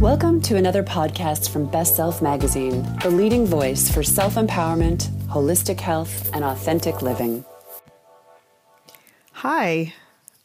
[0.00, 5.78] Welcome to another podcast from Best Self Magazine, the leading voice for self empowerment, holistic
[5.78, 7.44] health, and authentic living.
[9.32, 9.92] Hi,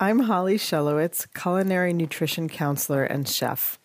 [0.00, 3.78] I'm Holly Shelowitz, culinary nutrition counselor and chef.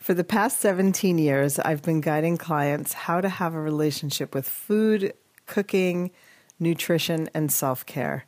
[0.00, 4.48] For the past 17 years, I've been guiding clients how to have a relationship with
[4.48, 5.12] food,
[5.46, 6.10] cooking,
[6.58, 8.26] nutrition, and self care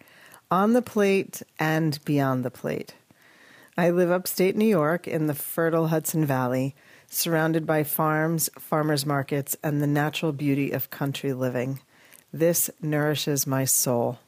[0.52, 2.94] on the plate and beyond the plate.
[3.80, 6.74] I live upstate New York in the fertile Hudson Valley,
[7.08, 11.80] surrounded by farms, farmers markets, and the natural beauty of country living.
[12.30, 14.18] This nourishes my soul.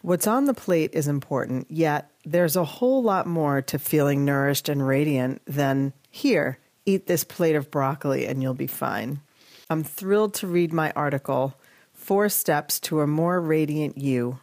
[0.00, 4.70] What's on the plate is important, yet there's a whole lot more to feeling nourished
[4.70, 9.20] and radiant than here, eat this plate of broccoli and you'll be fine.
[9.68, 11.60] I'm thrilled to read my article,
[11.92, 14.38] Four Steps to a More Radiant You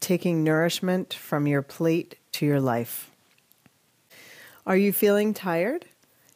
[0.00, 3.10] Taking Nourishment from Your Plate to your life.
[4.66, 5.86] Are you feeling tired?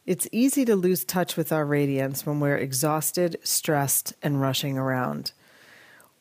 [0.05, 5.31] It's easy to lose touch with our radiance when we're exhausted, stressed, and rushing around.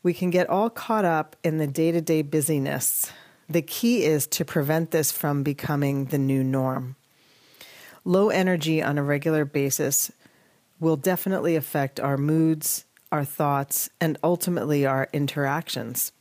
[0.02, 3.10] We can get all caught up in the day to day busyness.
[3.48, 6.96] The key is to prevent this from becoming the new norm.
[8.04, 10.12] Low energy on a regular basis
[10.80, 16.12] will definitely affect our moods, our thoughts, and ultimately our interactions.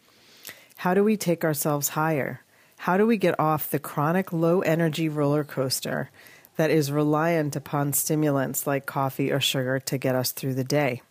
[0.78, 2.42] How do we take ourselves higher?
[2.86, 6.10] How do we get off the chronic low energy roller coaster
[6.56, 11.04] that is reliant upon stimulants like coffee or sugar to get us through the day?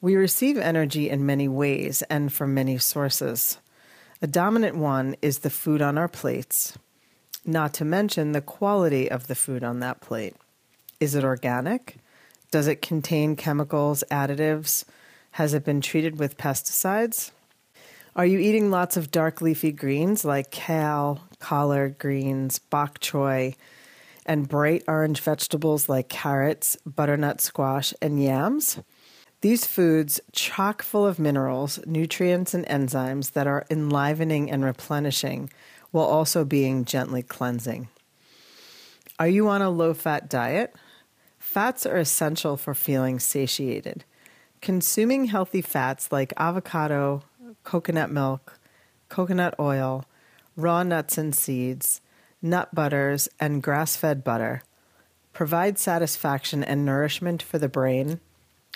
[0.00, 3.58] We receive energy in many ways and from many sources.
[4.22, 6.78] A dominant one is the food on our plates,
[7.44, 10.36] not to mention the quality of the food on that plate.
[11.00, 11.96] Is it organic?
[12.52, 14.84] Does it contain chemicals, additives?
[15.32, 17.32] Has it been treated with pesticides?
[18.16, 23.56] Are you eating lots of dark leafy greens like kale, collard greens, bok choy,
[24.24, 28.78] and bright orange vegetables like carrots, butternut squash, and yams?
[29.40, 35.50] These foods, chock full of minerals, nutrients, and enzymes that are enlivening and replenishing
[35.90, 37.88] while also being gently cleansing.
[39.18, 40.72] Are you on a low fat diet?
[41.40, 44.04] Fats are essential for feeling satiated.
[44.60, 47.22] Consuming healthy fats like avocado,
[47.64, 48.58] coconut milk,
[49.08, 50.04] coconut oil,
[50.56, 52.00] raw nuts and seeds,
[52.40, 54.62] nut butters, and grass fed butter
[55.34, 58.20] provide satisfaction and nourishment for the brain,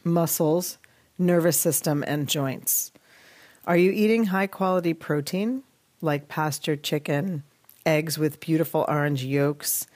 [0.05, 0.77] muscles,
[1.17, 2.93] nervous system, and joints.
[3.65, 5.63] Are you eating high quality protein
[6.01, 7.45] like pasture chicken,
[7.87, 9.87] eggs with beautiful orange yolks,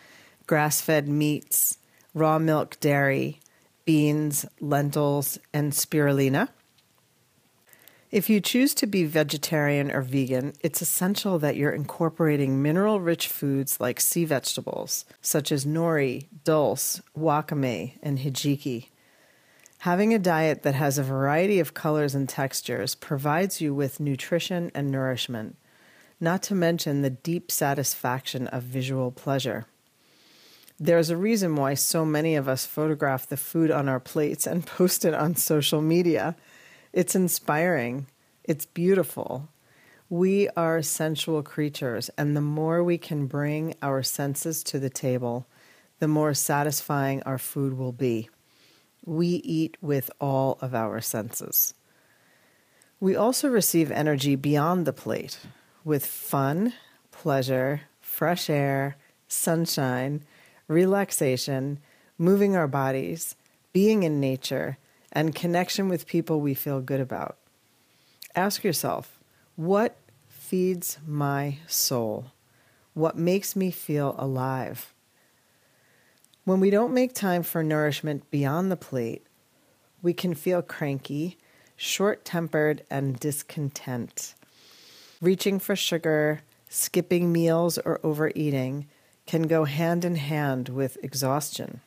[0.47, 1.78] grass fed meats,
[2.14, 3.41] raw milk dairy,
[3.84, 6.48] beans, lentils, and spirulina?
[8.12, 13.26] If you choose to be vegetarian or vegan, it's essential that you're incorporating mineral rich
[13.26, 18.88] foods like sea vegetables, such as nori, dulse, wakame, and hijiki.
[19.78, 24.70] Having a diet that has a variety of colors and textures provides you with nutrition
[24.74, 25.56] and nourishment,
[26.20, 29.64] not to mention the deep satisfaction of visual pleasure.
[30.78, 34.66] There's a reason why so many of us photograph the food on our plates and
[34.66, 36.36] post it on social media.
[36.92, 38.06] It's inspiring.
[38.44, 39.48] It's beautiful.
[40.10, 45.47] We are sensual creatures, and the more we can bring our senses to the table,
[46.00, 48.28] the more satisfying our food will be.
[49.06, 51.72] We eat with all of our senses.
[53.00, 55.38] We also receive energy beyond the plate
[55.84, 56.74] with fun,
[57.10, 58.97] pleasure, fresh air,
[59.28, 60.24] sunshine,
[60.69, 61.78] relaxation,
[62.19, 63.34] moving our bodies,
[63.72, 64.76] being in nature,
[65.12, 67.36] and connection with people we feel good about.
[68.34, 69.18] Ask yourself
[69.54, 69.96] what
[70.28, 72.32] feeds my soul?
[72.94, 74.92] What makes me feel alive?
[76.44, 79.24] When we don't make time for nourishment beyond the plate,
[80.02, 81.38] we can feel cranky,
[81.76, 84.34] short tempered, and discontent.
[85.20, 88.88] Reaching for sugar, skipping meals, or overeating
[89.26, 91.80] can go hand in hand with exhaustion.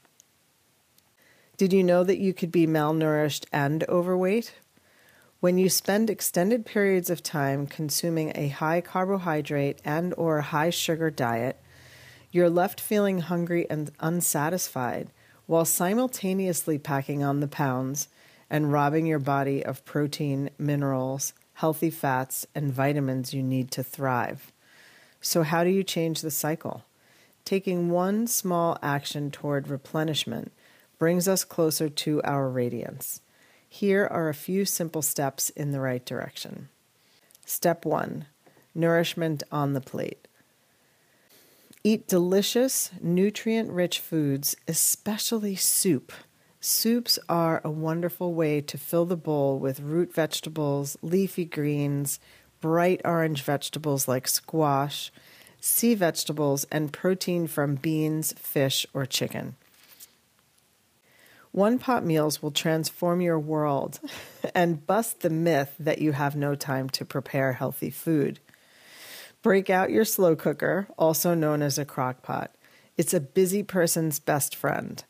[1.58, 4.56] Did you know that you could be malnourished and overweight?
[5.40, 11.10] When you spend extended periods of time consuming a high carbohydrate and or high sugar
[11.10, 11.58] diet,
[12.30, 15.12] you're left feeling hungry and unsatisfied
[15.46, 18.10] while simultaneously packing on the pounds
[18.50, 24.52] and robbing your body of protein, minerals, healthy fats, and vitamins you need to thrive.
[25.22, 26.84] So, how do you change the cycle?
[27.46, 30.52] Taking one small action toward replenishment
[30.98, 33.22] brings us closer to our radiance.
[33.68, 36.70] Here are a few simple steps in the right direction.
[37.46, 38.28] Step one
[38.74, 40.28] nourishment on the plate.
[41.84, 46.12] Eat delicious, nutrient rich foods, especially soup.
[46.60, 52.20] Soups are a wonderful way to fill the bowl with root vegetables, leafy greens,
[52.60, 55.12] bright orange vegetables like squash,
[55.62, 59.56] sea vegetables, and protein from beans, fish, or chicken.
[61.56, 64.02] One pot meals will transform your world
[64.54, 68.42] and bust the myth that you have no time to prepare healthy food.
[69.42, 72.54] Break out your slow cooker, also known as a crock pot.
[72.98, 75.02] It's a busy person's best friend.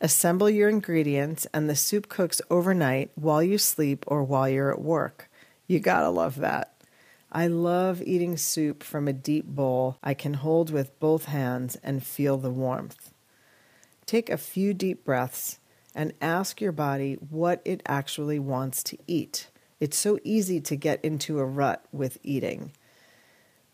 [0.00, 4.80] Assemble your ingredients, and the soup cooks overnight while you sleep or while you're at
[4.80, 5.30] work.
[5.66, 6.82] You gotta love that.
[7.30, 12.02] I love eating soup from a deep bowl I can hold with both hands and
[12.02, 13.12] feel the warmth.
[14.06, 15.59] Take a few deep breaths
[15.94, 19.48] and ask your body what it actually wants to eat.
[19.80, 22.72] It's so easy to get into a rut with eating.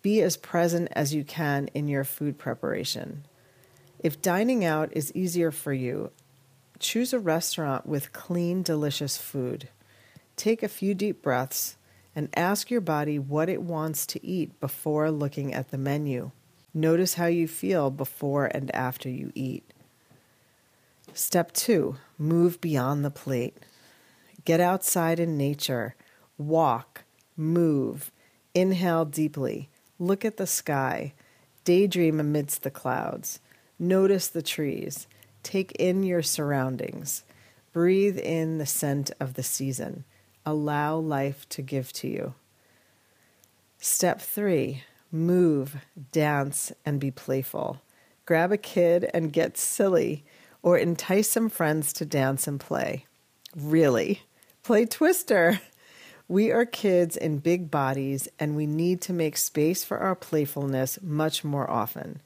[0.03, 3.27] Be as present as you can in your food preparation.
[3.99, 6.11] If dining out is easier for you,
[6.79, 9.69] choose a restaurant with clean, delicious food.
[10.37, 11.77] Take a few deep breaths
[12.15, 16.31] and ask your body what it wants to eat before looking at the menu.
[16.73, 19.73] Notice how you feel before and after you eat.
[21.17, 23.57] Step two, move beyond the plate.
[24.45, 25.95] Get outside in nature,
[26.37, 27.05] walk,
[27.39, 28.13] move,
[28.53, 29.71] inhale deeply.
[29.99, 31.15] Look at the sky.
[31.65, 33.41] Daydream amidst the clouds.
[33.79, 35.07] Notice the trees.
[35.43, 37.25] Take in your surroundings.
[37.73, 40.05] Breathe in the scent of the season.
[40.45, 42.35] Allow life to give to you.
[43.79, 45.77] Step three move,
[46.13, 47.81] dance, and be playful.
[48.27, 50.23] Grab a kid and get silly,
[50.67, 53.07] or entice some friends to dance and play.
[53.55, 54.23] Really,
[54.65, 55.61] play Twister.
[56.27, 60.99] We are kids in big bodies, and we need to make space for our playfulness
[61.01, 62.21] much more often.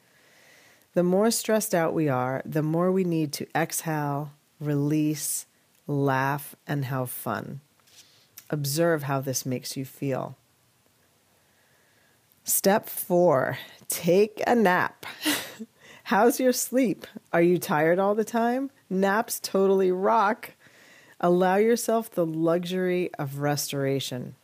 [0.94, 5.44] The more stressed out we are, the more we need to exhale, release,
[5.86, 7.60] laugh, and have fun.
[8.48, 10.34] Observe how this makes you feel.
[12.44, 13.58] Step four
[13.90, 15.04] take a nap.
[16.10, 17.06] How's your sleep?
[17.32, 18.72] Are you tired all the time?
[18.90, 20.54] Naps totally rock.
[21.20, 24.34] Allow yourself the luxury of restoration.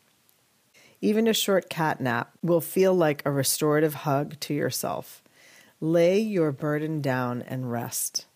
[1.00, 5.24] Even a short cat nap will feel like a restorative hug to yourself.
[5.80, 8.26] Lay your burden down and rest.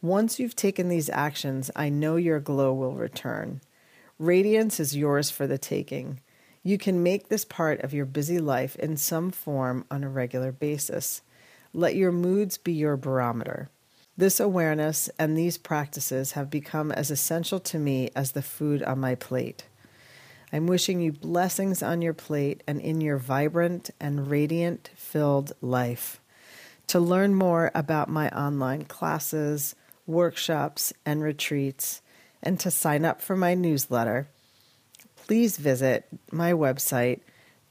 [0.00, 3.62] Once you've taken these actions, I know your glow will return.
[4.16, 6.20] Radiance is yours for the taking.
[6.62, 10.52] You can make this part of your busy life in some form on a regular
[10.52, 11.20] basis.
[11.76, 13.68] Let your moods be your barometer.
[14.16, 19.00] This awareness and these practices have become as essential to me as the food on
[19.00, 19.64] my plate.
[20.52, 26.20] I'm wishing you blessings on your plate and in your vibrant and radiant filled life.
[26.88, 29.74] To learn more about my online classes,
[30.06, 32.02] workshops, and retreats,
[32.40, 34.28] and to sign up for my newsletter,
[35.16, 37.18] please visit my website